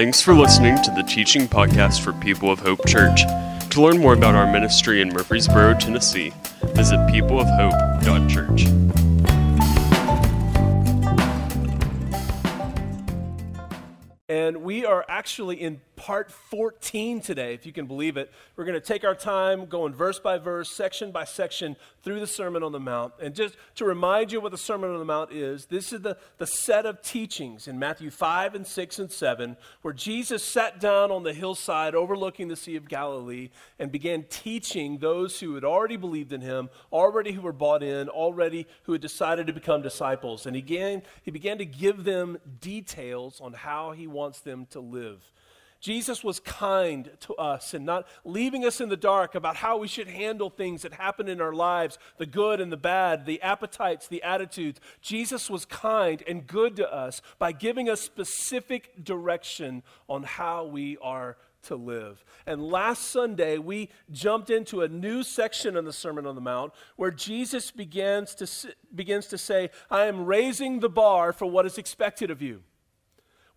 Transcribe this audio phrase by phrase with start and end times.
[0.00, 3.20] Thanks for listening to the teaching podcast for People of Hope Church.
[3.68, 6.32] To learn more about our ministry in Murfreesboro, Tennessee,
[6.68, 8.62] visit peopleofhope.church.
[14.30, 18.32] And we are actually in part 14 today, if you can believe it.
[18.56, 22.26] We're going to take our time going verse by verse, section by section through the
[22.26, 23.12] Sermon on the Mount.
[23.20, 26.16] And just to remind you what the Sermon on the Mount is, this is the,
[26.38, 31.10] the set of teachings in Matthew 5 and 6 and 7, where Jesus sat down
[31.10, 35.98] on the hillside overlooking the Sea of Galilee and began teaching those who had already
[35.98, 40.46] believed in him, already who were bought in, already who had decided to become disciples.
[40.46, 44.80] And he began, he began to give them details on how he wants them to
[44.80, 45.30] live.
[45.80, 49.88] Jesus was kind to us and not leaving us in the dark about how we
[49.88, 54.06] should handle things that happen in our lives the good and the bad, the appetites,
[54.06, 54.78] the attitudes.
[55.00, 60.98] Jesus was kind and good to us by giving us specific direction on how we
[60.98, 62.24] are to live.
[62.46, 66.72] And last Sunday, we jumped into a new section in the Sermon on the Mount
[66.96, 71.78] where Jesus begins to, begins to say, I am raising the bar for what is
[71.78, 72.62] expected of you.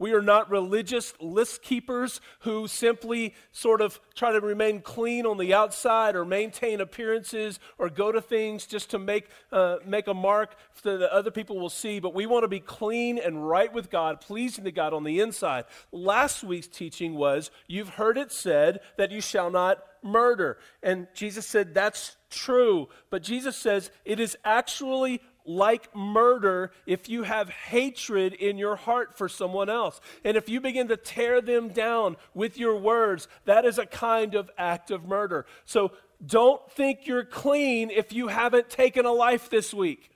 [0.04, 5.38] We are not religious list keepers who simply sort of try to remain clean on
[5.38, 10.14] the outside or maintain appearances or go to things just to make, uh, make a
[10.14, 12.02] mark so that other people will see.
[12.02, 15.22] But we want to be clean and right with God, pleasing to God on the
[15.22, 15.64] inside.
[15.94, 20.58] Last week's teaching was you've heard it said that you shall not murder.
[20.81, 22.90] And Jesus said that's true.
[23.09, 29.18] But Jesus says it is actually like murder if you have hatred in your heart
[29.18, 30.00] for someone else.
[30.24, 34.36] And if you begin to tear them down with your words, that is a kind
[34.36, 35.46] of act of murder.
[35.66, 35.92] So
[36.26, 40.10] don't think you're clean if you haven't taken a life this week.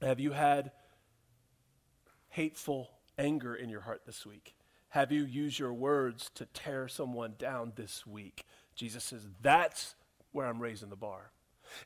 [0.00, 0.72] Have you had
[2.28, 4.54] hateful anger in your heart this week?
[4.88, 8.44] Have you used your words to tear someone down this week?
[8.74, 9.94] Jesus says, That's
[10.32, 11.30] where I'm raising the bar.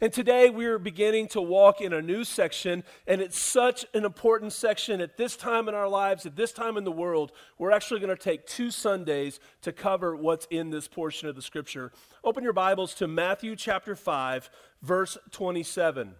[0.01, 4.53] And today we're beginning to walk in a new section, and it's such an important
[4.53, 7.33] section at this time in our lives, at this time in the world.
[7.59, 11.43] We're actually going to take two Sundays to cover what's in this portion of the
[11.43, 11.93] scripture.
[12.25, 14.51] Open your Bibles to Matthew chapter 5,
[14.83, 16.15] verse 27.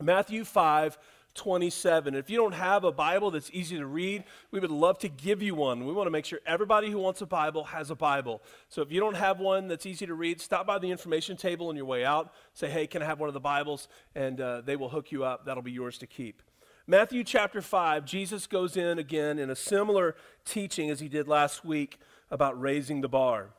[0.00, 0.98] Matthew 5,
[1.36, 2.14] 27.
[2.14, 5.42] If you don't have a Bible that's easy to read, we would love to give
[5.42, 5.86] you one.
[5.86, 8.42] We want to make sure everybody who wants a Bible has a Bible.
[8.68, 11.68] So if you don't have one that's easy to read, stop by the information table
[11.68, 12.32] on your way out.
[12.54, 13.88] Say, hey, can I have one of the Bibles?
[14.14, 15.44] And uh, they will hook you up.
[15.44, 16.42] That'll be yours to keep.
[16.88, 20.14] Matthew chapter 5, Jesus goes in again in a similar
[20.44, 21.98] teaching as he did last week
[22.30, 23.50] about raising the bar.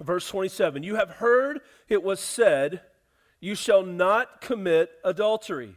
[0.00, 2.82] Verse 27 You have heard it was said,
[3.38, 5.76] You shall not commit adultery.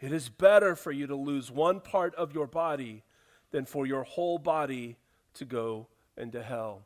[0.00, 3.02] It is better for you to lose one part of your body
[3.50, 4.96] than for your whole body
[5.34, 5.86] to go
[6.16, 6.82] into hell.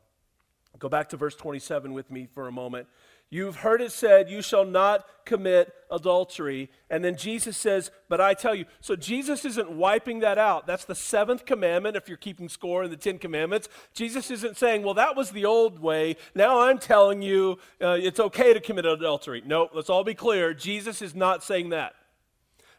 [0.79, 2.87] Go back to verse 27 with me for a moment.
[3.33, 6.69] You've heard it said, You shall not commit adultery.
[6.89, 8.65] And then Jesus says, But I tell you.
[8.81, 10.67] So Jesus isn't wiping that out.
[10.67, 13.69] That's the seventh commandment if you're keeping score in the Ten Commandments.
[13.95, 16.17] Jesus isn't saying, Well, that was the old way.
[16.35, 19.43] Now I'm telling you uh, it's okay to commit adultery.
[19.47, 20.53] No, let's all be clear.
[20.53, 21.95] Jesus is not saying that.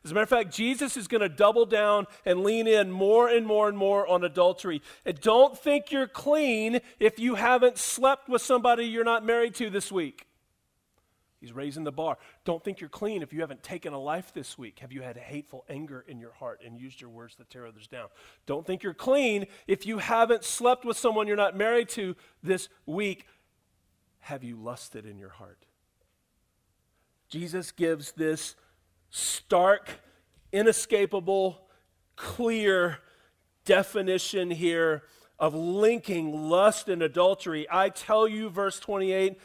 [0.04, 3.28] As a matter of fact, Jesus is going to double down and lean in more
[3.28, 4.82] and more and more on adultery.
[5.06, 9.70] And don't think you're clean if you haven't slept with somebody you're not married to
[9.70, 10.26] this week.
[11.40, 12.20] He's raising the bar.
[12.46, 14.80] Don't think you're clean if you haven't taken a life this week.
[14.80, 17.88] Have you had hateful anger in your heart and used your words to tear others
[17.88, 18.10] down?
[18.46, 22.70] Don't think you're clean if you haven't slept with someone you're not married to this
[22.86, 23.26] week.
[24.20, 25.66] Have you lusted in your heart?
[27.28, 28.56] Jesus gives this
[29.12, 29.90] stark,
[30.52, 31.62] inescapable,
[32.16, 32.98] clear
[33.66, 35.04] definition here
[35.38, 37.68] of linking lust and adultery.
[37.70, 39.40] I tell you, verse 28,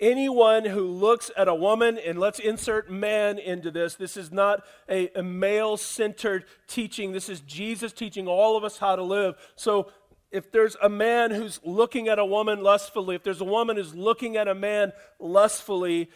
[0.00, 3.94] anyone who looks at a woman, and let's insert man into this.
[3.94, 7.12] This is not a, a male centered teaching.
[7.12, 9.36] This is Jesus teaching all of us how to live.
[9.56, 9.90] So
[10.30, 13.94] if there's a man who's looking at a woman lustfully, if there's a woman who's
[13.94, 16.10] looking at a man lustfully,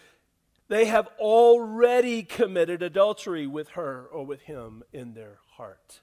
[0.69, 6.01] they have already committed adultery with her or with him in their heart.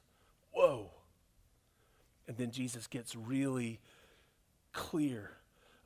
[0.51, 0.91] Whoa.
[2.27, 3.79] And then Jesus gets really
[4.71, 5.31] clear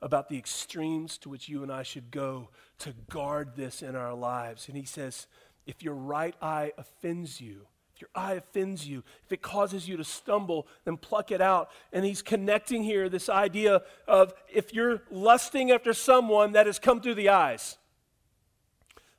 [0.00, 4.14] about the extremes to which you and I should go to guard this in our
[4.14, 4.68] lives.
[4.68, 5.26] And he says,
[5.66, 9.96] if your right eye offends you, if your eye offends you, if it causes you
[9.96, 11.70] to stumble, then pluck it out.
[11.92, 17.00] And he's connecting here this idea of if you're lusting after someone that has come
[17.00, 17.76] through the eyes.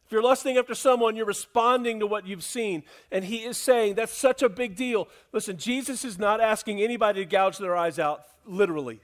[0.09, 2.81] If you're lusting after someone, you're responding to what you've seen.
[3.11, 5.07] And he is saying that's such a big deal.
[5.31, 9.01] Listen, Jesus is not asking anybody to gouge their eyes out, literally.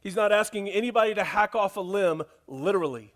[0.00, 3.12] He's not asking anybody to hack off a limb, literally.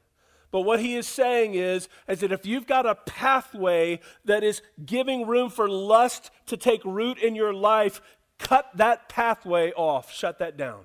[0.51, 4.61] But what he is saying is, is that if you've got a pathway that is
[4.85, 8.03] giving room for lust to take root in your life,
[8.39, 10.83] cut that pathway off, shut that down.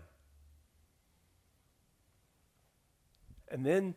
[3.52, 3.96] And then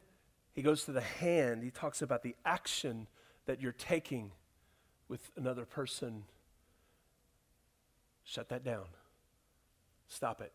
[0.59, 1.63] he goes to the hand.
[1.63, 3.07] He talks about the action
[3.47, 4.33] that you're taking
[5.07, 6.25] with another person.
[8.25, 8.87] Shut that down.
[10.09, 10.53] Stop it.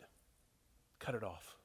[1.00, 1.56] Cut it off.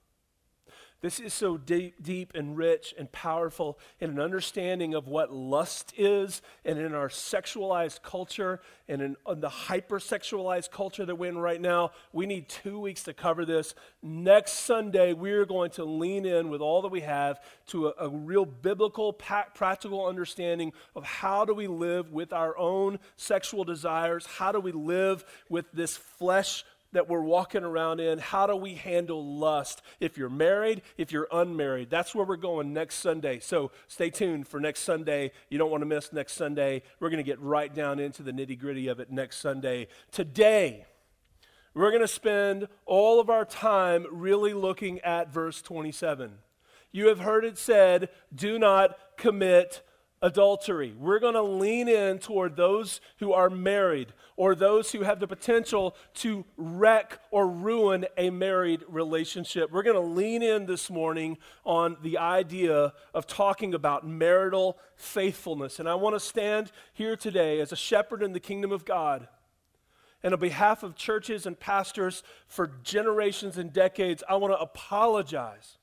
[1.00, 5.92] This is so deep, deep and rich and powerful in an understanding of what lust
[5.96, 11.38] is and in our sexualized culture and in, in the hypersexualized culture that we're in
[11.38, 11.92] right now.
[12.12, 13.76] We need two weeks to cover this.
[14.02, 18.08] Next Sunday, we're going to lean in with all that we have to a, a
[18.08, 24.26] real biblical, pa- practical understanding of how do we live with our own sexual desires?
[24.26, 28.18] How do we live with this flesh that we're walking around in.
[28.18, 29.82] How do we handle lust?
[30.00, 33.40] If you're married, if you're unmarried, that's where we're going next Sunday.
[33.40, 35.32] So stay tuned for next Sunday.
[35.50, 36.82] You don't want to miss next Sunday.
[37.00, 39.88] We're going to get right down into the nitty gritty of it next Sunday.
[40.12, 40.86] Today,
[41.74, 46.38] we're going to spend all of our time really looking at verse 27.
[46.90, 49.82] You have heard it said, do not commit
[50.22, 50.94] adultery.
[50.98, 55.26] We're going to lean in toward those who are married or those who have the
[55.26, 59.70] potential to wreck or ruin a married relationship.
[59.70, 65.78] We're going to lean in this morning on the idea of talking about marital faithfulness.
[65.78, 69.28] And I want to stand here today as a shepherd in the kingdom of God.
[70.22, 75.77] And on behalf of churches and pastors for generations and decades, I want to apologize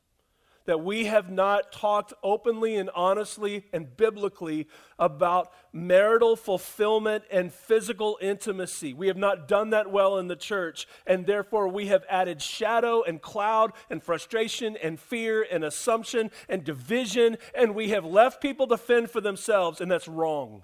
[0.65, 4.67] that we have not talked openly and honestly and biblically
[4.97, 8.93] about marital fulfillment and physical intimacy.
[8.93, 13.03] We have not done that well in the church, and therefore we have added shadow
[13.03, 18.67] and cloud and frustration and fear and assumption and division, and we have left people
[18.67, 20.63] to fend for themselves, and that's wrong.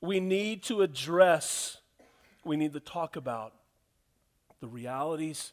[0.00, 1.78] We need to address,
[2.44, 3.52] we need to talk about
[4.60, 5.52] the realities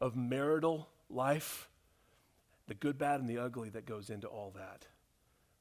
[0.00, 1.68] of marital life
[2.66, 4.86] the good, bad, and the ugly that goes into all that.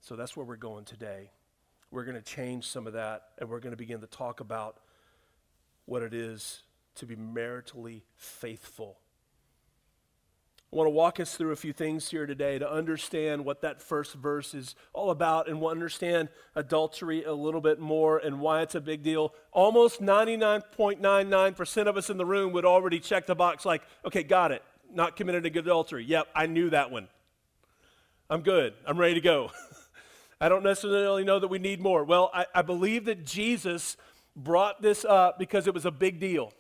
[0.02, 1.32] So that's where we're going today.
[1.92, 4.80] We're going to change some of that, and we're going to begin to talk about
[5.86, 6.64] what it is
[6.96, 8.98] to be maritally faithful.
[10.72, 13.82] I want to walk us through a few things here today to understand what that
[13.82, 18.62] first verse is all about and we'll understand adultery a little bit more and why
[18.62, 19.34] it's a big deal.
[19.52, 24.54] Almost 99.99% of us in the room would already check the box like, okay, got
[24.54, 24.64] it
[24.96, 26.04] not committed adultery.
[26.06, 27.08] Yep, I knew that one.
[28.30, 28.74] I'm good.
[28.88, 29.52] I'm ready to go.
[30.42, 32.04] I don't necessarily know that we need more.
[32.04, 33.98] Well, I, I believe that Jesus
[34.36, 36.54] brought this up because it was a big deal.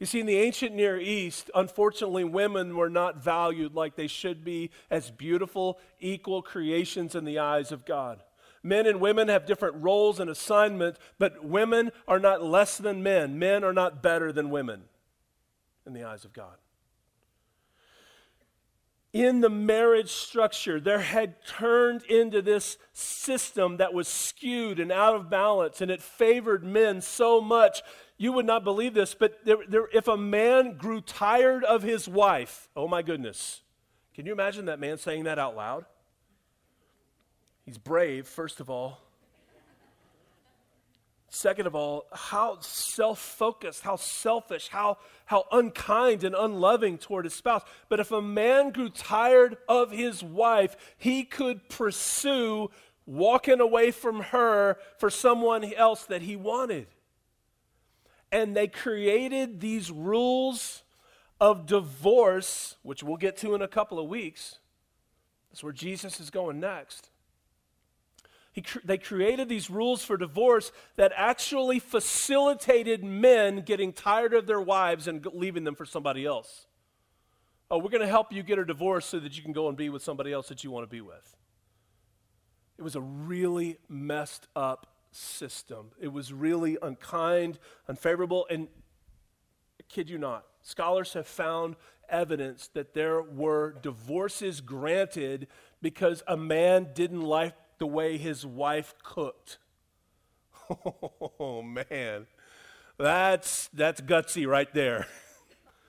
[0.00, 4.44] You see, in the ancient Near East, unfortunately, women were not valued like they should
[4.44, 8.22] be as beautiful, equal creations in the eyes of God.
[8.62, 13.38] Men and women have different roles and assignments, but women are not less than men.
[13.38, 14.84] Men are not better than women
[15.86, 16.56] in the eyes of God
[19.12, 25.16] in the marriage structure, there had turned into this system that was skewed and out
[25.16, 27.82] of balance, and it favored men so much.
[28.18, 32.06] You would not believe this, but there, there, if a man grew tired of his
[32.06, 33.62] wife, oh my goodness,
[34.14, 35.86] can you imagine that man saying that out loud?
[37.64, 39.00] He's brave, first of all.
[41.30, 47.34] Second of all, how self focused, how selfish, how, how unkind and unloving toward his
[47.34, 47.62] spouse.
[47.90, 52.70] But if a man grew tired of his wife, he could pursue
[53.04, 56.86] walking away from her for someone else that he wanted.
[58.32, 60.82] And they created these rules
[61.40, 64.58] of divorce, which we'll get to in a couple of weeks.
[65.50, 67.10] That's where Jesus is going next
[68.62, 74.60] cr- they created these rules for divorce that actually facilitated men getting tired of their
[74.60, 76.66] wives and leaving them for somebody else.
[77.70, 79.76] Oh, we're going to help you get a divorce so that you can go and
[79.76, 81.36] be with somebody else that you want to be with.
[82.78, 85.90] It was a really messed up system.
[86.00, 88.68] It was really unkind, unfavorable, and
[89.80, 91.76] I kid you not, Scholars have found
[92.08, 95.46] evidence that there were divorces granted
[95.80, 99.58] because a man didn't like the way his wife cooked.
[101.40, 102.26] Oh man.
[102.98, 105.06] That's that's gutsy right there.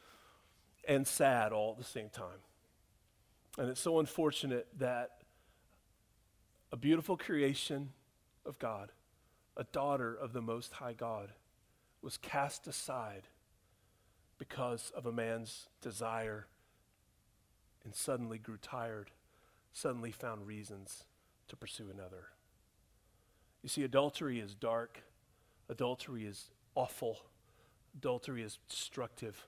[0.87, 2.39] and sad all at the same time.
[3.57, 5.23] And it's so unfortunate that
[6.71, 7.89] a beautiful creation
[8.45, 8.93] of God,
[9.57, 11.33] a daughter of the Most High God,
[12.01, 13.23] was cast aside
[14.37, 16.47] because of a man's desire
[17.83, 19.11] and suddenly grew tired,
[19.73, 21.03] suddenly found reasons
[21.49, 22.27] to pursue another.
[23.61, 25.03] You see, adultery is dark,
[25.69, 27.19] adultery is awful,
[27.97, 29.47] adultery is destructive.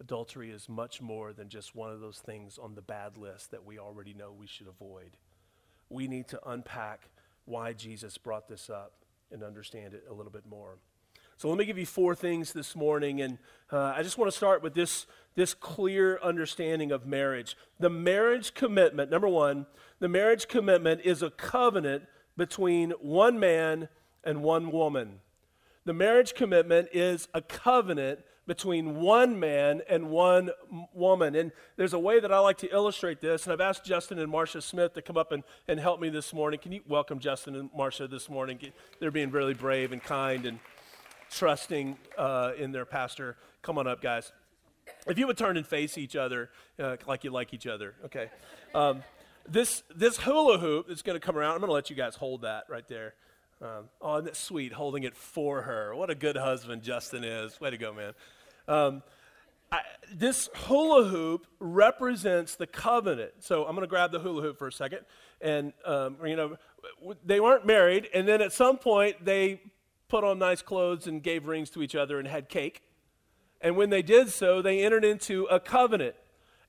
[0.00, 3.64] Adultery is much more than just one of those things on the bad list that
[3.64, 5.16] we already know we should avoid.
[5.88, 7.08] We need to unpack
[7.44, 8.94] why Jesus brought this up
[9.30, 10.78] and understand it a little bit more.
[11.42, 13.36] So let me give you four things this morning, and
[13.72, 17.56] uh, I just want to start with this, this clear understanding of marriage.
[17.80, 19.66] The marriage commitment, number one,
[19.98, 22.04] the marriage commitment is a covenant
[22.36, 23.88] between one man
[24.22, 25.18] and one woman.
[25.84, 30.50] The marriage commitment is a covenant between one man and one
[30.94, 31.34] woman.
[31.34, 34.30] And there's a way that I like to illustrate this, and I've asked Justin and
[34.30, 36.60] Marcia Smith to come up and, and help me this morning.
[36.60, 38.60] Can you welcome Justin and Marcia this morning?
[39.00, 40.60] They're being really brave and kind and
[41.32, 43.36] trusting uh, in their pastor.
[43.62, 44.32] Come on up, guys.
[45.06, 48.30] If you would turn and face each other uh, like you like each other, okay?
[48.74, 49.02] Um,
[49.48, 51.54] this, this hula hoop is going to come around.
[51.54, 53.14] I'm going to let you guys hold that right there.
[53.60, 55.94] Um, oh, that sweet, holding it for her.
[55.94, 57.60] What a good husband Justin is.
[57.60, 58.12] Way to go, man.
[58.68, 59.02] Um,
[59.70, 59.80] I,
[60.12, 63.32] this hula hoop represents the covenant.
[63.40, 65.00] So I'm going to grab the hula hoop for a second.
[65.40, 66.56] And, um, you know,
[67.24, 68.08] they weren't married.
[68.12, 69.60] And then at some point, they
[70.12, 72.82] put on nice clothes and gave rings to each other and had cake.
[73.62, 76.14] And when they did so, they entered into a covenant.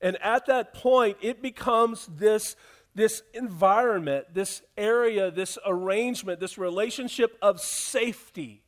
[0.00, 2.56] And at that point, it becomes this
[2.94, 8.62] this environment, this area, this arrangement, this relationship of safety.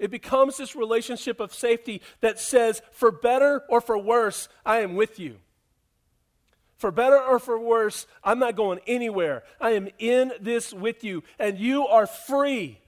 [0.00, 4.96] It becomes this relationship of safety that says, for better or for worse, I am
[4.96, 5.36] with you.
[6.78, 9.44] For better or for worse, I'm not going anywhere.
[9.60, 12.80] I am in this with you, and you are free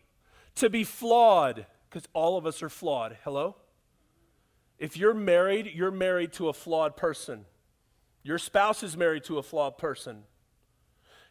[0.57, 3.17] to be flawed, because all of us are flawed.
[3.25, 3.57] Hello?
[4.79, 7.47] If you're married, you're married to a flawed person.
[8.23, 10.25] Your spouse is married to a flawed person.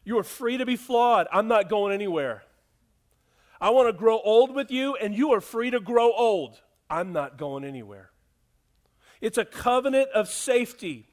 [0.03, 1.27] You are free to be flawed.
[1.31, 2.43] I'm not going anywhere.
[3.59, 6.61] I want to grow old with you, and you are free to grow old.
[6.89, 8.11] I'm not going anywhere.
[9.21, 11.09] It's a covenant of safety.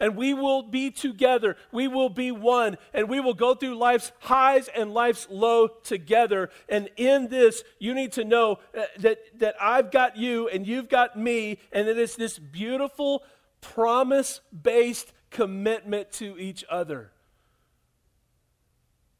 [0.00, 1.56] And we will be together.
[1.70, 2.78] We will be one.
[2.94, 6.48] And we will go through life's highs and life's low together.
[6.70, 10.88] And in this, you need to know uh, that, that I've got you and you've
[10.88, 11.58] got me.
[11.70, 13.22] And it is this beautiful,
[13.60, 17.12] promise based commitment to each other.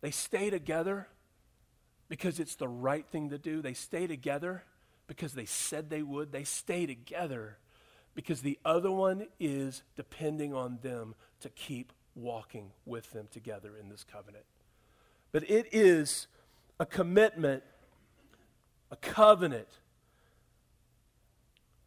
[0.01, 1.09] They stay together
[2.09, 3.61] because it's the right thing to do.
[3.61, 4.65] They stay together
[5.07, 6.33] because they said they would.
[6.33, 7.59] They stay together
[8.15, 13.89] because the other one is depending on them to keep walking with them together in
[13.89, 14.45] this covenant.
[15.33, 16.27] But it is
[16.79, 17.63] a commitment,
[18.91, 19.69] a covenant.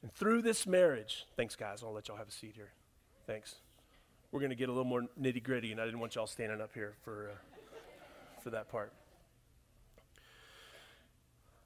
[0.01, 1.83] And through this marriage, thanks, guys.
[1.83, 2.71] I'll let y'all have a seat here.
[3.27, 3.55] Thanks.
[4.31, 6.59] We're going to get a little more nitty gritty, and I didn't want y'all standing
[6.61, 7.29] up here for.
[7.29, 7.35] Uh,
[8.43, 8.91] for that part.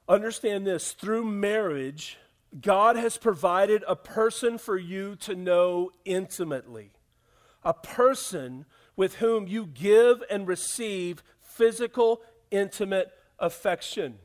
[0.08, 2.18] Understand this through marriage,
[2.60, 6.92] God has provided a person for you to know intimately,
[7.64, 14.16] a person with whom you give and receive physical, intimate affection.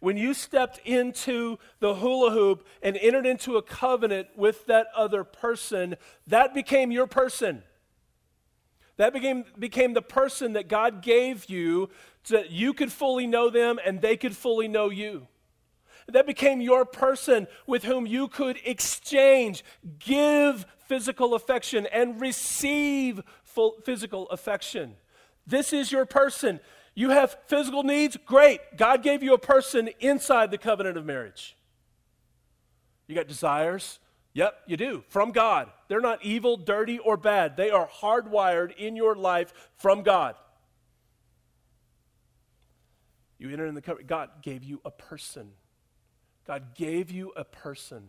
[0.00, 5.24] When you stepped into the hula hoop and entered into a covenant with that other
[5.24, 7.62] person, that became your person.
[8.96, 11.88] That became, became the person that God gave you
[12.22, 15.26] so that you could fully know them and they could fully know you.
[16.08, 19.64] That became your person with whom you could exchange,
[19.98, 23.22] give physical affection, and receive
[23.84, 24.96] physical affection.
[25.46, 26.60] This is your person.
[26.94, 28.16] You have physical needs?
[28.26, 28.60] Great.
[28.76, 31.56] God gave you a person inside the covenant of marriage.
[33.06, 33.98] You got desires?
[34.34, 35.04] Yep, you do.
[35.08, 35.70] From God.
[35.88, 37.56] They're not evil, dirty, or bad.
[37.56, 40.34] They are hardwired in your life from God.
[43.38, 44.08] You enter in the covenant.
[44.08, 45.50] God gave you a person.
[46.46, 48.08] God gave you a person.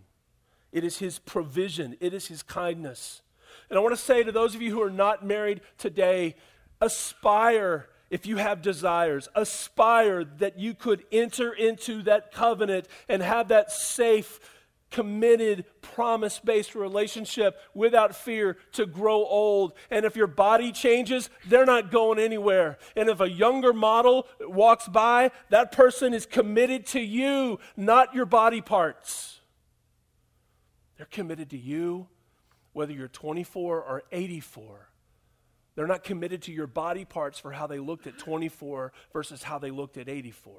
[0.72, 3.22] It is His provision, it is His kindness.
[3.70, 6.36] And I want to say to those of you who are not married today,
[6.82, 13.48] aspire if you have desires, aspire that you could enter into that covenant and have
[13.48, 14.40] that safe
[14.96, 19.74] committed, promise based relationship without fear to grow old.
[19.92, 22.78] And if your body changes, they're not going anywhere.
[22.96, 28.26] And if a younger model walks by, that person is committed to you, not your
[28.26, 29.42] body parts.
[30.96, 32.08] They're committed to you,
[32.72, 34.90] whether you're 24 or 84.
[35.76, 39.60] They're not committed to your body parts for how they looked at 24 versus how
[39.60, 40.54] they looked at 84.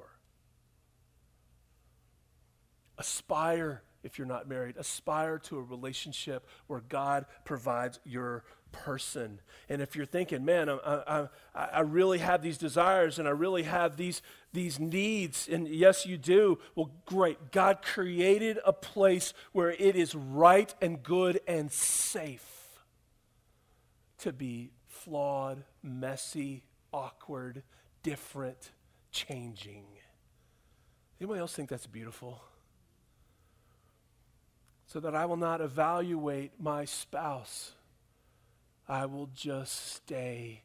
[2.99, 9.39] Aspire, if you're not married, aspire to a relationship where God provides your person.
[9.69, 13.63] And if you're thinking, man, I, I, I really have these desires and I really
[13.63, 14.21] have these,
[14.53, 17.51] these needs, and yes, you do, well, great.
[17.51, 22.79] God created a place where it is right and good and safe
[24.19, 27.63] to be flawed, messy, awkward,
[28.03, 28.71] different,
[29.11, 29.85] changing.
[31.19, 32.41] Anybody else think that's beautiful?
[34.87, 37.73] So that I will not evaluate my spouse.
[38.87, 40.63] I will just stay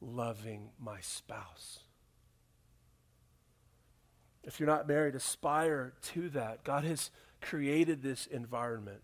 [0.00, 1.80] loving my spouse.
[4.42, 6.64] If you're not married, aspire to that.
[6.64, 7.10] God has
[7.40, 9.02] created this environment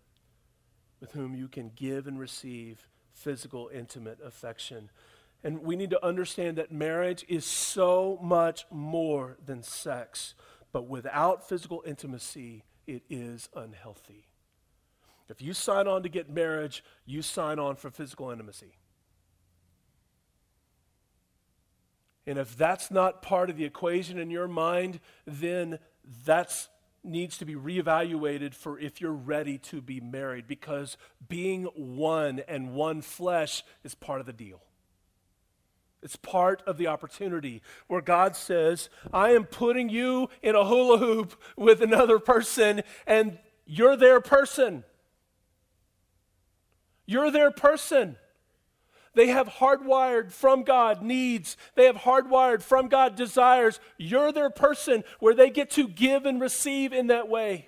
[0.99, 4.89] with whom you can give and receive physical, intimate affection.
[5.43, 10.35] And we need to understand that marriage is so much more than sex.
[10.71, 14.30] But without physical intimacy, it is unhealthy.
[15.31, 18.73] If you sign on to get marriage, you sign on for physical intimacy.
[22.27, 25.79] And if that's not part of the equation in your mind, then
[26.25, 26.67] that
[27.03, 30.97] needs to be reevaluated for if you're ready to be married because
[31.27, 34.61] being one and one flesh is part of the deal.
[36.03, 40.97] It's part of the opportunity where God says, I am putting you in a hula
[40.97, 44.83] hoop with another person, and you're their person.
[47.11, 48.15] You're their person.
[49.13, 51.57] They have hardwired from God needs.
[51.75, 53.81] They have hardwired from God desires.
[53.97, 57.67] You're their person where they get to give and receive in that way.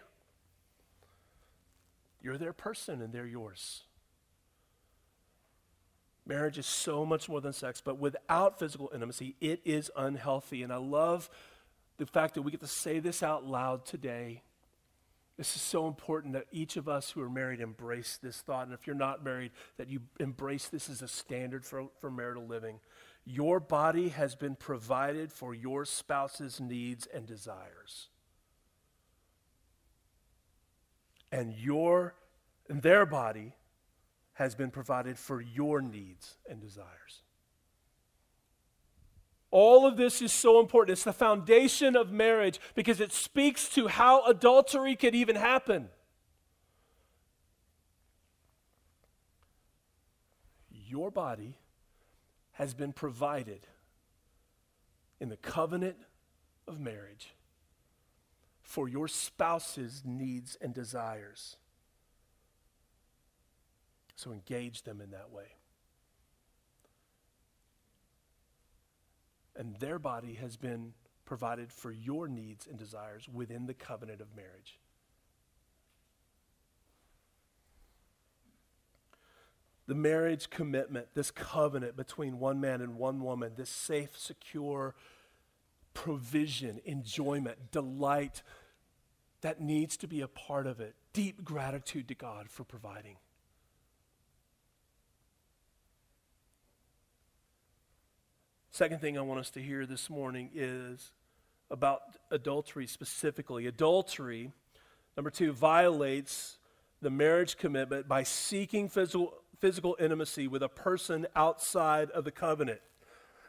[2.21, 3.83] You're their person and they're yours.
[6.25, 10.63] Marriage is so much more than sex, but without physical intimacy, it is unhealthy.
[10.63, 11.29] And I love
[11.97, 14.43] the fact that we get to say this out loud today
[15.37, 18.65] this is so important that each of us who are married embrace this thought.
[18.65, 22.45] And if you're not married, that you embrace this as a standard for, for marital
[22.45, 22.79] living.
[23.25, 28.09] Your body has been provided for your spouse's needs and desires.
[31.31, 32.13] And your
[32.69, 33.53] and their body
[34.33, 37.23] has been provided for your needs and desires.
[39.53, 40.93] All of this is so important.
[40.93, 45.89] It's the foundation of marriage because it speaks to how adultery could even happen.
[50.71, 51.59] Your body
[52.53, 53.67] has been provided
[55.19, 55.97] in the covenant
[56.67, 57.35] of marriage
[58.63, 61.57] for your spouse's needs and desires.
[64.15, 65.57] So engage them in that way.
[69.63, 74.35] And their body has been provided for your needs and desires within the covenant of
[74.35, 74.77] marriage.
[79.87, 84.95] The marriage commitment, this covenant between one man and one woman, this safe, secure
[85.93, 88.43] provision, enjoyment, delight,
[89.41, 90.95] that needs to be a part of it.
[91.13, 93.15] Deep gratitude to God for providing.
[98.73, 101.11] Second thing I want us to hear this morning is
[101.69, 103.67] about adultery specifically.
[103.67, 104.51] Adultery,
[105.15, 106.57] number two, violates
[106.99, 112.79] the marriage commitment by seeking physical, physical intimacy with a person outside of the covenant.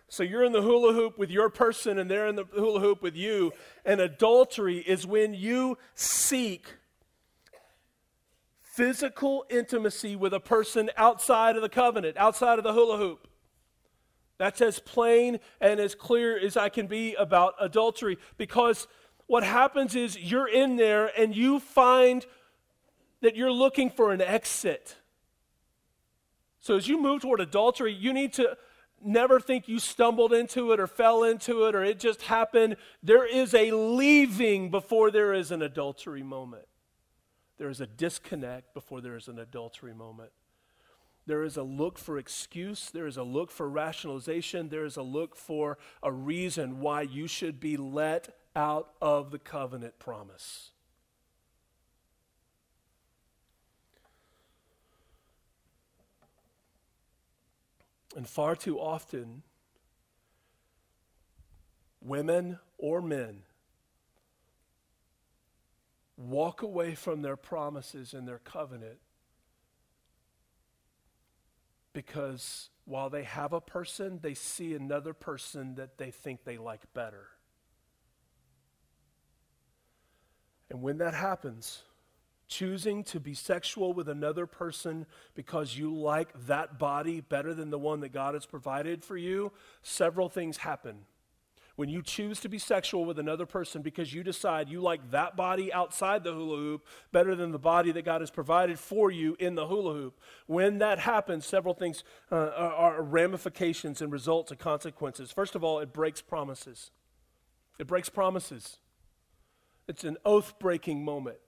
[0.09, 3.01] So you're in the hula hoop with your person, and they're in the hula hoop
[3.01, 3.55] with you.
[3.83, 6.67] And adultery is when you seek
[8.61, 13.27] physical intimacy with a person outside of the covenant, outside of the hula hoop.
[14.39, 18.89] That's as plain and as clear as I can be about adultery because
[19.27, 22.27] what happens is you're in there and you find
[23.23, 24.97] that you're looking for an exit.
[26.61, 28.57] So as you move toward adultery, you need to
[29.03, 32.77] never think you stumbled into it or fell into it or it just happened.
[33.03, 36.67] There is a leaving before there is an adultery moment.
[37.59, 40.31] There is a disconnect before there is an adultery moment.
[41.27, 42.91] There is a look for excuse.
[42.91, 44.69] There is a look for rationalization.
[44.69, 49.39] There is a look for a reason why you should be let out of the
[49.39, 50.71] covenant promise.
[58.17, 59.43] And far too often,
[62.01, 63.43] women or men
[66.17, 68.99] walk away from their promises and their covenant
[71.95, 76.83] because while they have a person, they see another person that they think they like
[76.93, 77.29] better.
[80.69, 81.83] And when that happens,
[82.49, 87.79] choosing to be sexual with another person because you like that body better than the
[87.79, 89.53] one that God has provided for you,
[89.83, 91.07] several things happen.
[91.77, 95.35] When you choose to be sexual with another person because you decide you like that
[95.35, 99.37] body outside the hula hoop better than the body that God has provided for you
[99.41, 104.53] in the hula hoop, when that happens, several things uh, are, are ramifications and results
[104.53, 105.33] and consequences.
[105.33, 106.93] First of all, it breaks promises.
[107.81, 108.79] It breaks promises.
[109.89, 111.39] It's an oath breaking moment,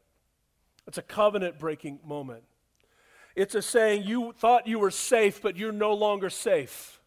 [0.86, 2.42] it's a covenant breaking moment.
[3.36, 7.02] It's a saying you thought you were safe, but you're no longer safe.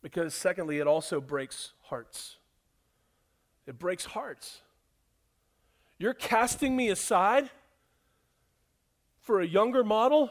[0.00, 2.36] Because, secondly, it also breaks hearts.
[3.66, 4.60] It breaks hearts.
[5.98, 7.50] You're casting me aside
[9.20, 10.30] for a younger model?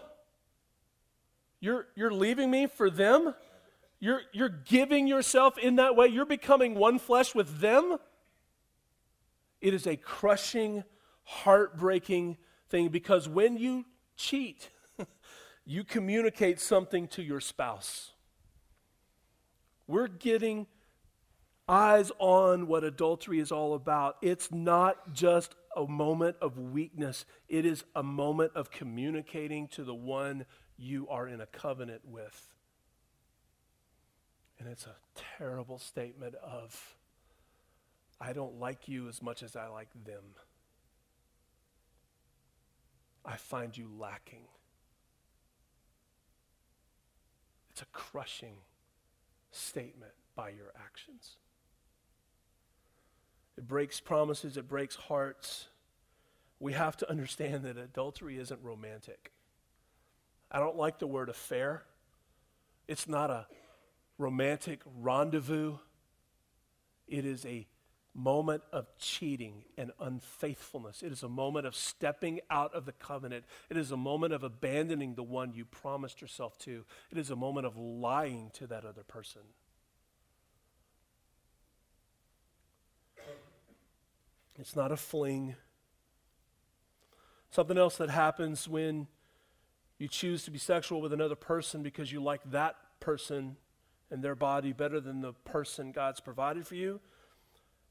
[1.59, 3.35] You're, you're leaving me for them?
[3.99, 6.07] You're, you're giving yourself in that way?
[6.07, 7.97] You're becoming one flesh with them?
[9.59, 10.83] It is a crushing,
[11.23, 12.37] heartbreaking
[12.69, 14.69] thing because when you cheat,
[15.65, 18.11] you communicate something to your spouse.
[19.87, 20.67] We're getting
[21.67, 24.17] eyes on what adultery is all about.
[24.21, 29.93] It's not just a moment of weakness, it is a moment of communicating to the
[29.93, 30.45] one
[30.77, 32.53] you are in a covenant with.
[34.59, 34.95] And it's a
[35.37, 36.95] terrible statement of,
[38.19, 40.23] I don't like you as much as I like them.
[43.23, 44.45] I find you lacking.
[47.69, 48.55] It's a crushing
[49.51, 51.35] statement by your actions.
[53.57, 55.67] It breaks promises, it breaks hearts.
[56.59, 59.31] We have to understand that adultery isn't romantic.
[60.51, 61.83] I don't like the word affair.
[62.87, 63.47] It's not a
[64.17, 65.77] romantic rendezvous.
[67.07, 67.67] It is a
[68.13, 71.03] moment of cheating and unfaithfulness.
[71.03, 73.45] It is a moment of stepping out of the covenant.
[73.69, 76.85] It is a moment of abandoning the one you promised yourself to.
[77.11, 79.41] It is a moment of lying to that other person.
[84.59, 85.55] It's not a fling.
[87.51, 89.07] Something else that happens when
[89.97, 93.57] you choose to be sexual with another person because you like that person
[94.09, 96.99] and their body better than the person God's provided for you.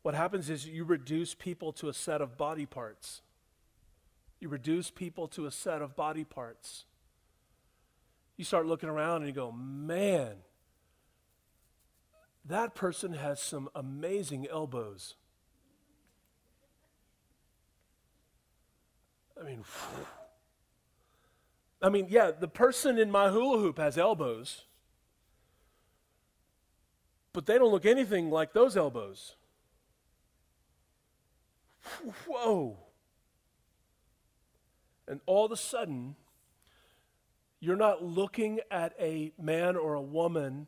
[0.02, 3.22] What happens is you reduce people to a set of body parts.
[4.38, 6.84] You reduce people to a set of body parts.
[8.36, 10.36] You start looking around and you go, man,
[12.44, 15.14] that person has some amazing elbows.
[19.40, 19.64] I mean,
[21.82, 24.64] I mean, yeah, the person in my hula hoop has elbows,
[27.32, 29.36] but they don't look anything like those elbows.
[32.26, 32.78] Whoa.
[35.08, 36.16] And all of a sudden,
[37.60, 40.66] you're not looking at a man or a woman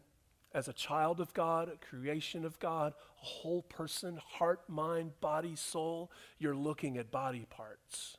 [0.53, 5.57] as a child of God, a creation of God, a whole person, heart, mind, body,
[5.57, 6.11] soul.
[6.39, 8.17] You're looking at body parts.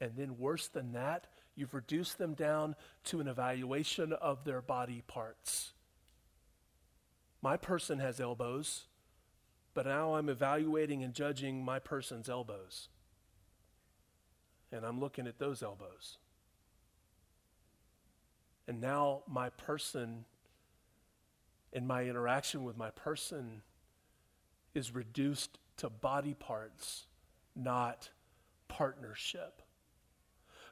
[0.00, 5.02] And then, worse than that, you've reduced them down to an evaluation of their body
[5.06, 5.72] parts.
[7.40, 8.84] My person has elbows,
[9.72, 12.88] but now I'm evaluating and judging my person's elbows.
[14.72, 16.18] And I'm looking at those elbows.
[18.68, 20.24] And now my person,
[21.72, 23.62] and my interaction with my person,
[24.74, 27.06] is reduced to body parts,
[27.54, 28.10] not
[28.66, 29.62] partnership.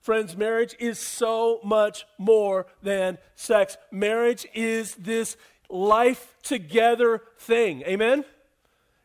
[0.05, 3.79] Friends, marriage is so much more than sex.
[3.90, 5.38] Marriage is this
[5.71, 7.81] life together thing.
[7.87, 8.27] Amen?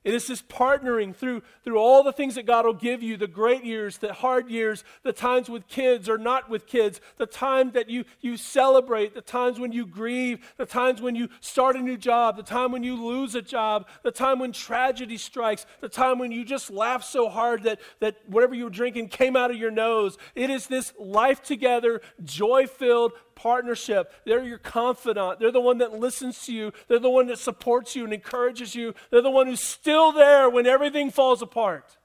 [0.05, 3.27] It is this partnering through, through all the things that God will give you the
[3.27, 7.71] great years, the hard years, the times with kids or not with kids, the time
[7.71, 11.81] that you, you celebrate, the times when you grieve, the times when you start a
[11.81, 15.89] new job, the time when you lose a job, the time when tragedy strikes, the
[15.89, 19.51] time when you just laugh so hard that, that whatever you were drinking came out
[19.51, 20.17] of your nose.
[20.33, 24.11] It is this life together, joy filled, partnership.
[24.25, 25.39] They're your confidant.
[25.39, 26.73] They're the one that listens to you.
[26.87, 28.93] They're the one that supports you and encourages you.
[29.09, 31.97] They're the one who's still there when everything falls apart.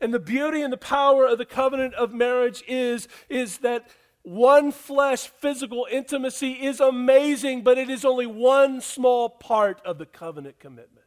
[0.00, 3.88] And the beauty and the power of the covenant of marriage is, is that
[4.22, 10.06] one flesh physical intimacy is amazing, but it is only one small part of the
[10.06, 11.06] covenant commitment.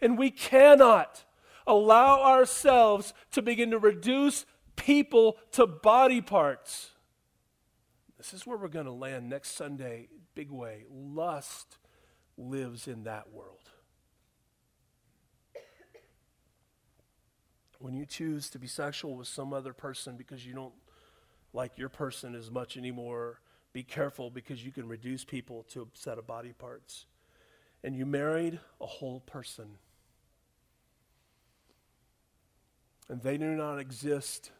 [0.00, 1.24] And we cannot
[1.66, 6.92] allow ourselves to begin to reduce people to body parts.
[8.18, 10.84] This is where we're going to land next Sunday, big way.
[10.90, 11.78] Lust
[12.36, 13.70] lives in that world.
[17.78, 20.74] When you choose to be sexual with some other person because you don't
[21.52, 23.40] like your person as much anymore,
[23.72, 27.06] be careful because you can reduce people to a set of body parts.
[27.84, 29.78] And you married a whole person.
[33.08, 34.50] And they do not exist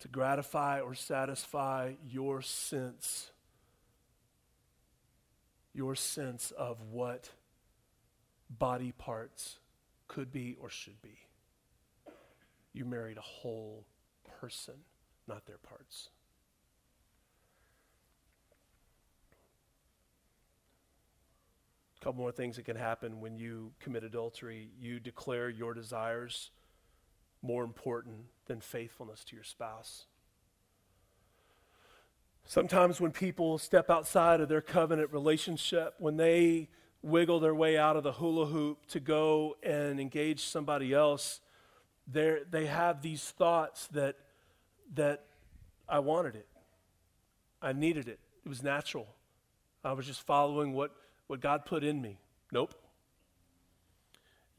[0.00, 3.30] to gratify or satisfy your sense,
[5.74, 7.30] your sense of what
[8.50, 9.58] body parts
[10.06, 11.18] could be or should be.
[12.72, 13.84] You married a whole
[14.40, 14.74] person,
[15.26, 16.10] not their parts.
[22.00, 24.70] A couple more things that can happen when you commit adultery.
[24.78, 26.50] You declare your desires
[27.42, 30.06] more important than faithfulness to your spouse.
[32.44, 36.68] Sometimes when people step outside of their covenant relationship, when they
[37.02, 41.40] wiggle their way out of the hula hoop to go and engage somebody else,
[42.10, 44.16] they have these thoughts that,
[44.94, 45.24] that
[45.88, 46.48] I wanted it.
[47.60, 48.18] I needed it.
[48.44, 49.06] It was natural.
[49.84, 50.92] I was just following what,
[51.26, 52.18] what God put in me.
[52.50, 52.74] Nope.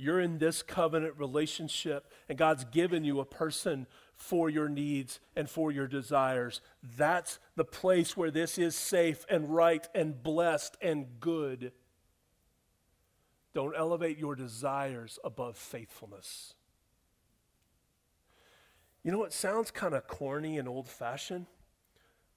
[0.01, 3.85] You're in this covenant relationship, and God's given you a person
[4.15, 6.61] for your needs and for your desires.
[6.81, 11.73] That's the place where this is safe and right and blessed and good.
[13.53, 16.53] Don't elevate your desires above faithfulness.
[19.03, 21.47] You know, it sounds kind of corny and old fashioned,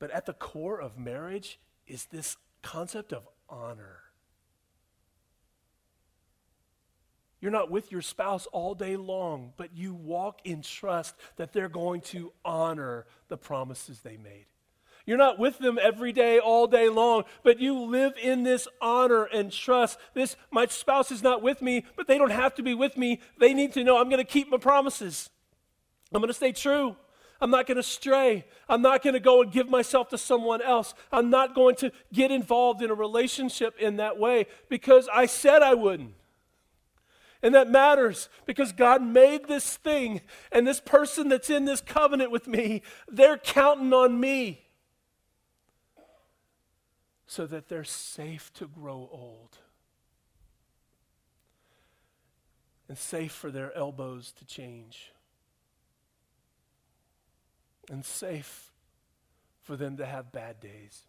[0.00, 4.01] but at the core of marriage is this concept of honor.
[7.42, 11.68] You're not with your spouse all day long, but you walk in trust that they're
[11.68, 14.46] going to honor the promises they made.
[15.06, 19.24] You're not with them every day, all day long, but you live in this honor
[19.24, 19.98] and trust.
[20.14, 23.18] This, my spouse is not with me, but they don't have to be with me.
[23.40, 25.28] They need to know I'm going to keep my promises.
[26.14, 26.94] I'm going to stay true.
[27.40, 28.44] I'm not going to stray.
[28.68, 30.94] I'm not going to go and give myself to someone else.
[31.10, 35.60] I'm not going to get involved in a relationship in that way because I said
[35.60, 36.14] I wouldn't.
[37.42, 40.20] And that matters because God made this thing,
[40.52, 44.62] and this person that's in this covenant with me, they're counting on me
[47.26, 49.58] so that they're safe to grow old
[52.88, 55.12] and safe for their elbows to change
[57.90, 58.70] and safe
[59.62, 61.04] for them to have bad days.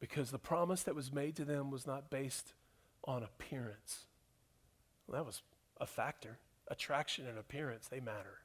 [0.00, 2.54] Because the promise that was made to them was not based
[3.04, 4.06] on appearance.
[5.06, 5.42] Well, that was
[5.80, 6.38] a factor.
[6.68, 8.38] Attraction and appearance, they matter.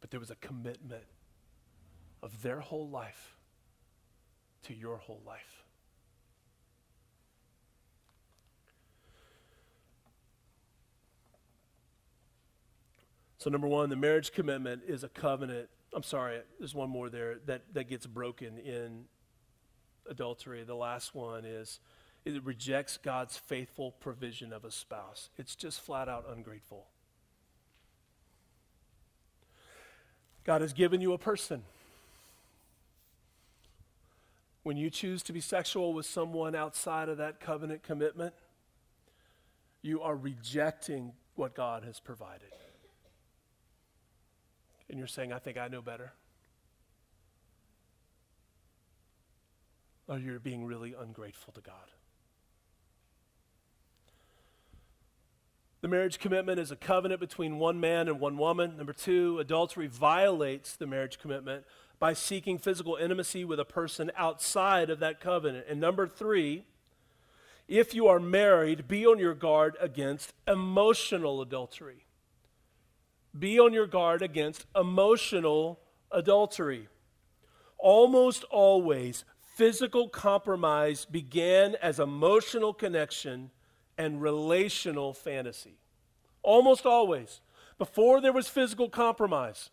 [0.00, 1.04] But there was a commitment
[2.22, 3.36] of their whole life
[4.64, 5.64] to your whole life.
[13.38, 17.36] So, number one, the marriage commitment is a covenant I'm sorry, there's one more there
[17.46, 19.04] that, that gets broken in
[20.08, 20.62] adultery.
[20.62, 21.80] The last one is
[22.24, 25.30] it rejects God's faithful provision of a spouse.
[25.36, 26.86] It's just flat out ungrateful.
[30.44, 31.62] God has given you a person.
[34.62, 38.34] When you choose to be sexual with someone outside of that covenant commitment,
[39.82, 42.50] you are rejecting what God has provided
[44.90, 46.12] and you're saying, I think I know better?
[50.08, 51.74] Or you're being really ungrateful to God?
[55.80, 58.76] The marriage commitment is a covenant between one man and one woman.
[58.76, 61.64] Number two, adultery violates the marriage commitment
[61.98, 65.66] by seeking physical intimacy with a person outside of that covenant.
[65.70, 66.64] And number three,
[67.68, 72.04] if you are married, be on your guard against emotional adultery.
[73.38, 76.88] Be on your guard against emotional adultery.
[77.78, 79.24] Almost always,
[79.56, 83.50] physical compromise began as emotional connection
[83.96, 85.78] and relational fantasy.
[86.42, 87.40] Almost always.
[87.78, 89.70] Before there was physical compromise,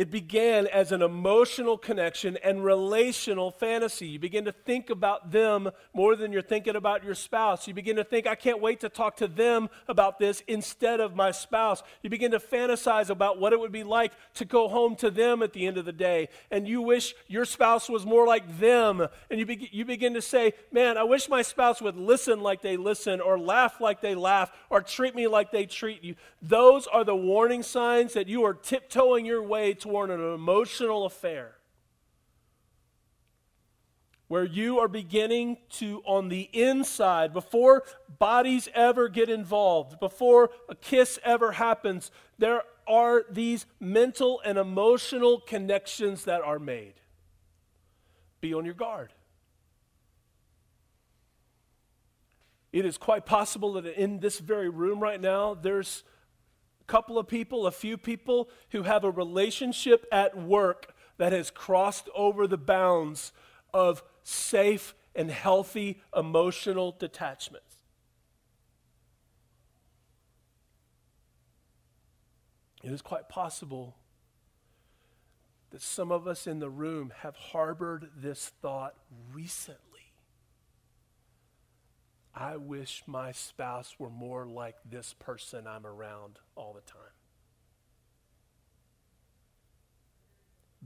[0.00, 4.06] It began as an emotional connection and relational fantasy.
[4.06, 7.68] You begin to think about them more than you're thinking about your spouse.
[7.68, 11.14] You begin to think, I can't wait to talk to them about this instead of
[11.14, 11.82] my spouse.
[12.02, 15.42] You begin to fantasize about what it would be like to go home to them
[15.42, 16.30] at the end of the day.
[16.50, 19.06] And you wish your spouse was more like them.
[19.30, 22.62] And you, be- you begin to say, Man, I wish my spouse would listen like
[22.62, 26.14] they listen, or laugh like they laugh, or treat me like they treat you.
[26.40, 31.56] Those are the warning signs that you are tiptoeing your way toward an emotional affair
[34.28, 37.82] where you are beginning to, on the inside, before
[38.20, 45.40] bodies ever get involved, before a kiss ever happens, there are these mental and emotional
[45.40, 46.94] connections that are made.
[48.40, 49.12] Be on your guard.
[52.72, 56.04] It is quite possible that in this very room right now, there's
[56.90, 62.08] couple of people, a few people who have a relationship at work that has crossed
[62.16, 63.30] over the bounds
[63.72, 67.62] of safe and healthy emotional detachment.
[72.82, 73.94] It is quite possible
[75.70, 78.96] that some of us in the room have harbored this thought
[79.32, 79.89] recently.
[82.34, 87.00] I wish my spouse were more like this person I'm around all the time.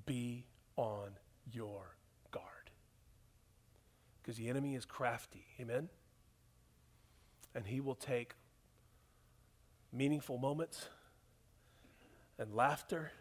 [0.06, 1.10] Be on
[1.52, 1.96] your
[2.30, 2.70] guard.
[4.22, 5.44] Because the enemy is crafty.
[5.60, 5.90] Amen?
[7.54, 8.34] And he will take
[9.92, 10.88] meaningful moments
[12.38, 13.12] and laughter,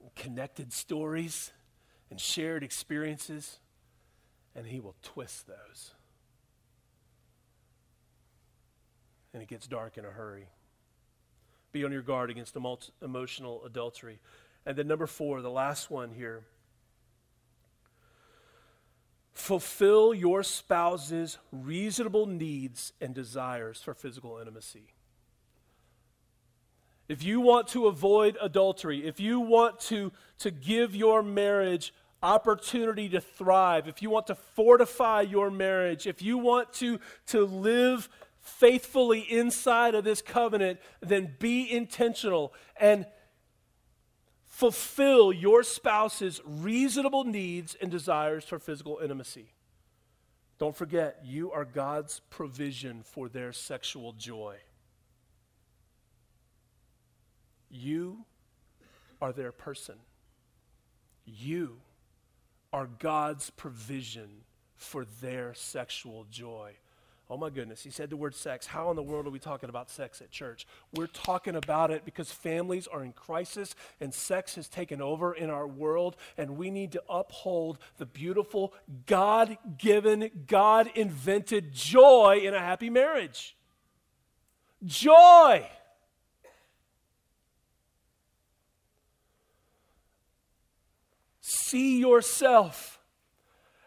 [0.00, 1.52] and connected stories,
[2.10, 3.58] and shared experiences,
[4.54, 5.94] and he will twist those
[9.38, 10.48] and it gets dark in a hurry.
[11.70, 14.18] Be on your guard against emotional adultery.
[14.66, 16.42] And then, number four, the last one here
[19.32, 24.88] fulfill your spouse's reasonable needs and desires for physical intimacy.
[27.08, 33.08] If you want to avoid adultery, if you want to, to give your marriage opportunity
[33.10, 36.98] to thrive, if you want to fortify your marriage, if you want to,
[37.28, 38.08] to live
[38.56, 43.06] faithfully inside of this covenant, then be intentional and
[44.44, 49.52] fulfill your spouse's reasonable needs and desires for physical intimacy.
[50.58, 54.56] Don't forget, you are God's provision for their sexual joy.
[57.70, 58.24] You
[59.22, 59.96] are their person.
[61.24, 61.76] You
[62.72, 64.28] are God's provision
[64.74, 66.72] for their sexual joy.
[67.30, 68.66] Oh my goodness, he said the word sex.
[68.66, 70.66] How in the world are we talking about sex at church?
[70.94, 75.50] We're talking about it because families are in crisis and sex has taken over in
[75.50, 78.72] our world, and we need to uphold the beautiful,
[79.06, 83.56] God given, God invented joy in a happy marriage.
[84.86, 85.68] Joy!
[91.42, 93.00] See yourself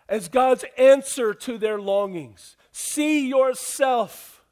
[0.08, 2.56] as God's answer to their longings.
[2.71, 4.45] See yourself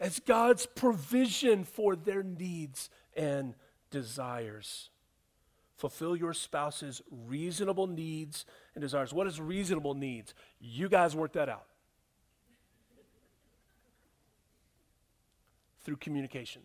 [0.00, 3.54] as God's provision for their needs and
[3.90, 4.90] desires.
[5.76, 9.12] Fulfill your spouse's reasonable needs and desires.
[9.12, 10.34] What is reasonable needs?
[10.60, 11.66] You guys work that out.
[15.84, 16.62] Through communication.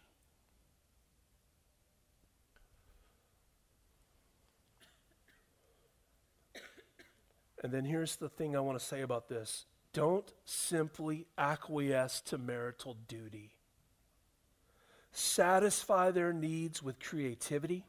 [7.63, 9.65] And then here's the thing I want to say about this
[9.97, 13.49] don't simply acquiesce to marital duty.
[15.11, 17.83] Satisfy their needs with creativity,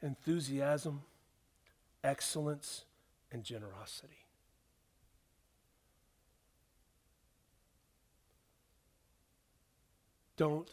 [0.00, 1.02] enthusiasm,
[2.04, 2.84] excellence,
[3.32, 4.24] and generosity.
[10.36, 10.70] Don't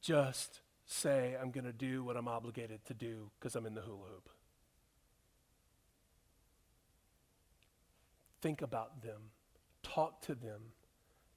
[0.00, 3.82] just say, I'm going to do what I'm obligated to do because I'm in the
[3.82, 4.30] hula hoop.
[8.42, 9.30] Think about them,
[9.84, 10.72] talk to them,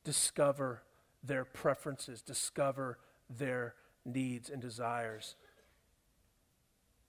[0.03, 0.81] discover
[1.23, 2.97] their preferences, discover
[3.29, 5.35] their needs and desires,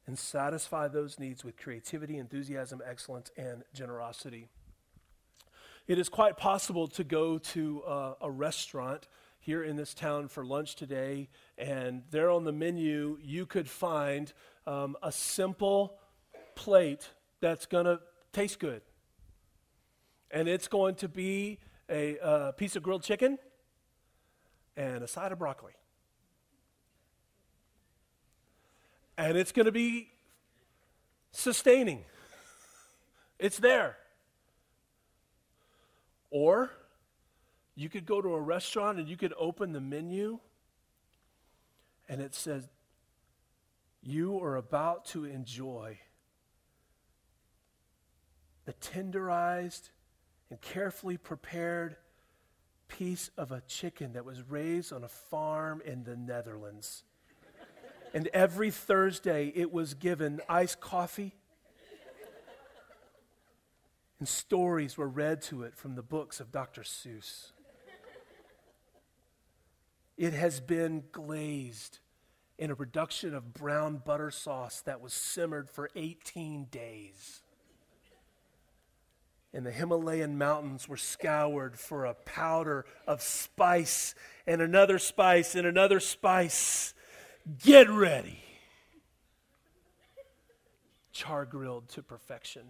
[0.06, 4.48] and satisfy those needs with creativity, enthusiasm, excellence, and generosity.
[5.88, 10.44] It is quite possible to go to a, a restaurant here in this town for
[10.44, 14.34] lunch today, and there on the menu, you could find
[14.66, 15.94] um, a simple
[16.54, 17.08] plate
[17.40, 18.00] that's going to
[18.34, 18.82] taste good
[20.30, 21.58] and it's going to be
[21.88, 23.38] a uh, piece of grilled chicken
[24.76, 25.72] and a side of broccoli.
[29.18, 30.10] and it's going to be
[31.32, 32.04] sustaining.
[33.38, 33.96] It's there.
[36.30, 36.70] Or
[37.74, 40.38] you could go to a restaurant and you could open the menu
[42.08, 42.68] and it says,
[44.02, 45.98] You are about to enjoy
[48.64, 49.90] the tenderized
[50.50, 51.96] and carefully prepared
[52.88, 57.02] piece of a chicken that was raised on a farm in the Netherlands.
[58.14, 61.34] and every Thursday it was given iced coffee.
[64.18, 66.82] And stories were read to it from the books of Dr.
[66.82, 67.52] Seuss.
[70.16, 71.98] It has been glazed
[72.58, 77.42] in a reduction of brown butter sauce that was simmered for 18 days.
[79.56, 84.14] And the Himalayan mountains were scoured for a powder of spice
[84.46, 86.92] and another spice and another spice.
[87.64, 88.38] Get ready.
[91.10, 92.64] Char grilled to perfection.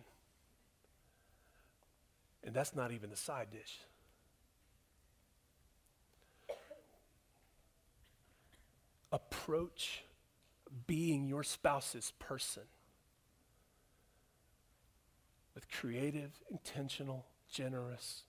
[2.45, 3.81] And that's not even the side dish.
[9.13, 10.05] approach
[10.87, 12.65] being your spouse's person
[15.57, 18.25] with creative, intentional, generous,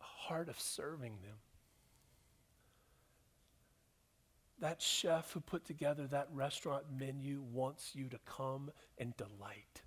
[0.00, 1.36] a heart of serving them.
[4.60, 9.82] That chef who put together that restaurant menu wants you to come and delight.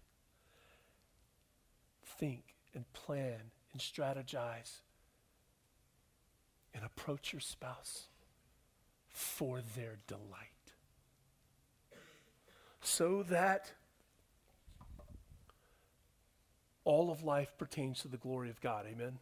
[2.06, 2.44] Think
[2.76, 4.82] and plan and strategize
[6.76, 8.04] and approach your spouse
[9.10, 10.53] for their delight.
[12.84, 13.72] So that
[16.84, 18.86] all of life pertains to the glory of God.
[18.86, 19.20] Amen.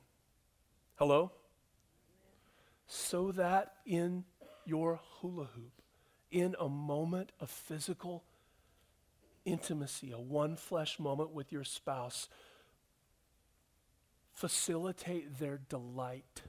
[0.95, 1.31] Hello?
[2.87, 4.25] So that in
[4.65, 5.81] your hula hoop,
[6.31, 8.23] in a moment of physical
[9.45, 12.29] intimacy, a one flesh moment with your spouse,
[14.33, 16.41] facilitate their delight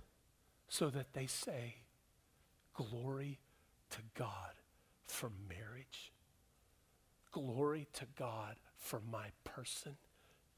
[0.69, 1.77] so that they say,
[2.75, 3.39] Glory
[3.91, 4.55] to God
[5.07, 6.11] for marriage.
[7.33, 9.97] Glory to God for my person.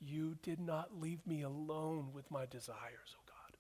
[0.01, 3.57] You did not leave me alone with my desires, oh God.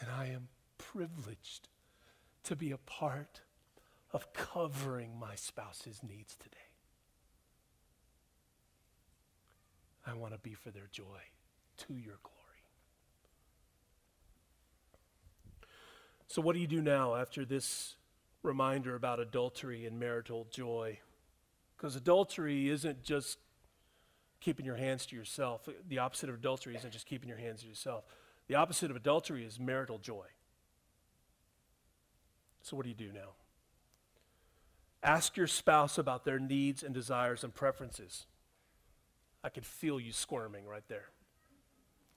[0.00, 0.48] And I am
[0.78, 1.68] privileged
[2.44, 3.40] to be a part
[4.12, 6.56] of covering my spouse's needs today.
[10.06, 11.04] I want to be for their joy
[11.78, 12.36] to your glory.
[16.28, 17.96] So, what do you do now after this
[18.46, 20.98] reminder about adultery and marital joy?
[21.76, 23.38] Because adultery isn't just
[24.40, 25.68] keeping your hands to yourself.
[25.88, 28.04] The opposite of adultery isn't just keeping your hands to yourself.
[28.48, 30.26] The opposite of adultery is marital joy.
[32.62, 33.34] So, what do you do now?
[35.02, 38.26] Ask your spouse about their needs and desires and preferences.
[39.44, 41.10] I could feel you squirming right there.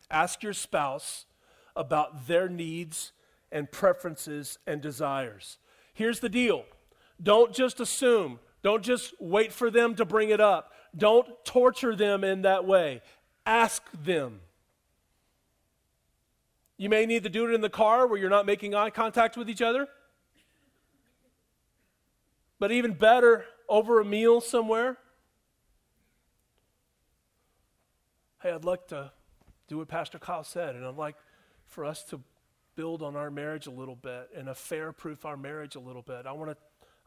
[0.09, 1.25] Ask your spouse
[1.75, 3.11] about their needs
[3.51, 5.59] and preferences and desires.
[5.99, 6.63] Here's the deal
[7.21, 12.23] don't just assume, don't just wait for them to bring it up, don't torture them
[12.23, 13.01] in that way.
[13.45, 14.39] Ask them.
[16.77, 19.35] You may need to do it in the car where you're not making eye contact
[19.35, 19.89] with each other.
[22.59, 24.97] But even better, over a meal somewhere.
[28.41, 29.11] Hey, I'd like to
[29.67, 31.17] do what Pastor Kyle said, and I'd like
[31.65, 32.21] for us to
[32.79, 36.25] build on our marriage a little bit and affair proof our marriage a little bit.
[36.25, 36.57] I want to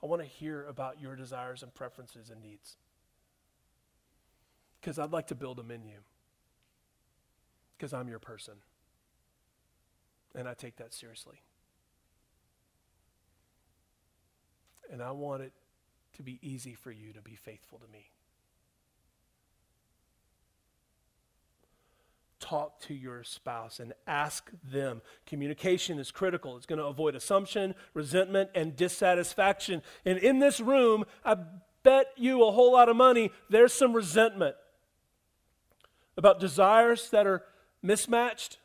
[0.02, 2.76] I want to hear about your desires and preferences and needs.
[4.78, 6.00] Because I'd like to build them in you.
[7.78, 8.52] Because I'm your person.
[10.34, 11.40] And I take that seriously.
[14.90, 15.54] And I want it
[16.16, 18.10] to be easy for you to be faithful to me.
[22.42, 25.00] Talk to your spouse and ask them.
[25.24, 26.56] Communication is critical.
[26.56, 29.80] It's going to avoid assumption, resentment, and dissatisfaction.
[30.04, 31.36] And in this room, I
[31.84, 34.56] bet you a whole lot of money, there's some resentment
[36.16, 37.44] about desires that are
[37.80, 38.58] mismatched.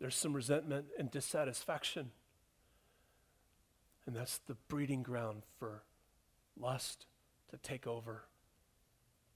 [0.00, 2.10] There's some resentment and dissatisfaction.
[4.06, 5.82] And that's the breeding ground for
[6.58, 7.06] lust
[7.50, 8.24] to take over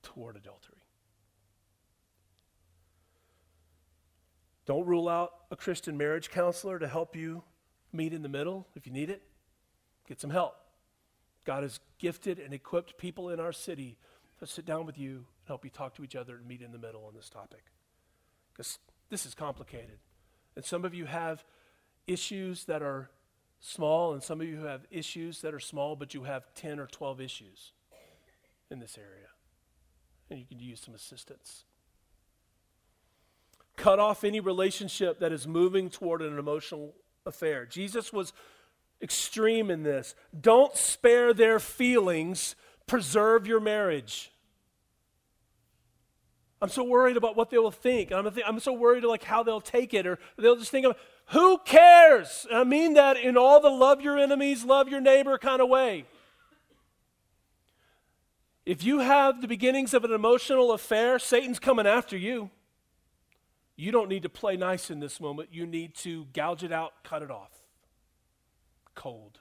[0.03, 0.83] toward adultery.
[4.67, 7.43] Don't rule out a Christian marriage counselor to help you
[7.93, 9.23] meet in the middle if you need it.
[10.07, 10.57] Get some help.
[11.45, 13.97] God has gifted and equipped people in our city
[14.39, 16.73] to sit down with you and help you talk to each other and meet in
[16.73, 17.65] the middle on this topic.
[18.53, 18.79] Because
[19.11, 19.99] This is complicated.
[20.55, 21.45] And some of you have
[22.07, 23.11] issues that are
[23.61, 26.87] small, and some of you have issues that are small, but you have 10 or
[26.87, 27.73] 12 issues
[28.71, 29.29] in this area.
[30.31, 31.65] And you can use some assistance.
[33.77, 37.65] Cut off any relationship that is moving toward an emotional affair.
[37.65, 38.33] Jesus was
[39.01, 40.15] extreme in this.
[40.39, 42.57] Don't spare their feelings,
[42.87, 44.33] preserve your marriage.
[46.61, 48.11] I'm so worried about what they will think.
[48.11, 50.97] I'm, th- I'm so worried like how they'll take it, or they'll just think of,
[51.27, 52.47] who cares?
[52.51, 55.69] And I mean that in all the love your enemies, love your neighbor kind of
[55.69, 56.05] way.
[58.69, 62.51] If you have the beginnings of an emotional affair, Satan's coming after you.
[63.77, 65.49] You don't need to play nice in this moment.
[65.51, 67.51] You need to gouge it out, cut it off.
[68.95, 69.39] Cold.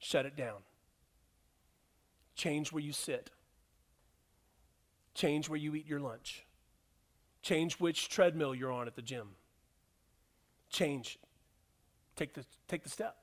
[0.00, 0.58] Shut it down.
[2.34, 3.30] Change where you sit.
[5.14, 6.44] Change where you eat your lunch.
[7.40, 9.28] Change which treadmill you're on at the gym.
[10.68, 11.18] Change.
[12.16, 13.16] Take the, take the step.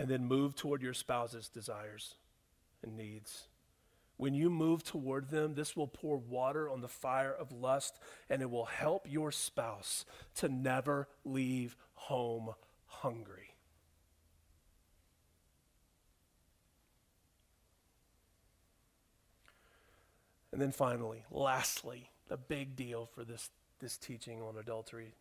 [0.00, 2.14] And then move toward your spouse's desires
[2.82, 3.48] and needs.
[4.16, 7.98] When you move toward them, this will pour water on the fire of lust
[8.30, 12.54] and it will help your spouse to never leave home
[12.86, 13.56] hungry.
[20.50, 25.14] And then finally, lastly, the big deal for this, this teaching on adultery.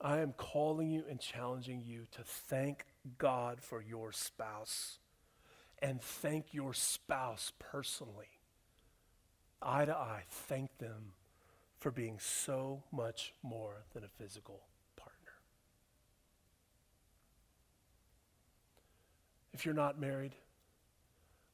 [0.00, 2.86] I am calling you and challenging you to thank
[3.18, 4.98] God for your spouse
[5.80, 8.38] and thank your spouse personally.
[9.62, 11.12] Eye to eye, thank them
[11.78, 14.60] for being so much more than a physical
[14.96, 15.32] partner.
[19.52, 20.34] If you're not married,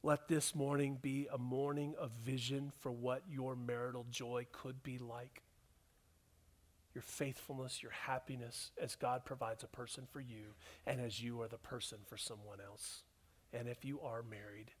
[0.03, 4.97] let this morning be a morning of vision for what your marital joy could be
[4.97, 5.41] like.
[6.97, 10.55] Your faithfulness, your happiness, as God provides a person for you,
[10.87, 13.03] and as you are the person for someone else.
[13.53, 14.71] And if you are married,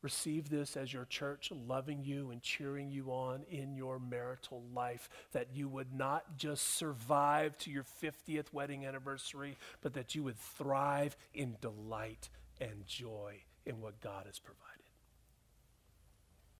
[0.00, 5.10] receive this as your church loving you and cheering you on in your marital life,
[5.32, 10.38] that you would not just survive to your 50th wedding anniversary, but that you would
[10.38, 13.34] thrive in delight and joy
[13.66, 14.69] in what God has provided.